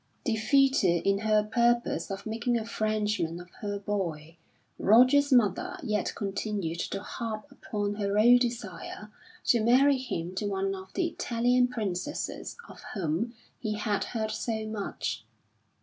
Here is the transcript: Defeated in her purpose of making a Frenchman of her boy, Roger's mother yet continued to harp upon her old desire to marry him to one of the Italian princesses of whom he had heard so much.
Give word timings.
Defeated 0.25 1.05
in 1.07 1.19
her 1.19 1.43
purpose 1.43 2.09
of 2.09 2.25
making 2.25 2.57
a 2.57 2.65
Frenchman 2.65 3.39
of 3.39 3.51
her 3.61 3.77
boy, 3.77 4.35
Roger's 4.79 5.31
mother 5.31 5.77
yet 5.83 6.13
continued 6.15 6.79
to 6.79 7.03
harp 7.03 7.45
upon 7.51 7.93
her 7.97 8.17
old 8.17 8.39
desire 8.39 9.11
to 9.45 9.63
marry 9.63 9.99
him 9.99 10.33
to 10.33 10.47
one 10.47 10.73
of 10.73 10.91
the 10.93 11.05
Italian 11.05 11.67
princesses 11.67 12.57
of 12.67 12.81
whom 12.95 13.35
he 13.59 13.75
had 13.75 14.05
heard 14.05 14.31
so 14.31 14.65
much. 14.65 15.23